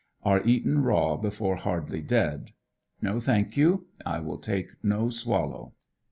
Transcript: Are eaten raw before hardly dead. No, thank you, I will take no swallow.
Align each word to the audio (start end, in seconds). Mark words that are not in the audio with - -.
Are 0.23 0.41
eaten 0.43 0.81
raw 0.81 1.15
before 1.15 1.57
hardly 1.57 2.01
dead. 2.01 2.53
No, 3.03 3.19
thank 3.19 3.55
you, 3.55 3.85
I 4.03 4.17
will 4.19 4.39
take 4.39 4.69
no 4.83 5.11
swallow. 5.11 5.73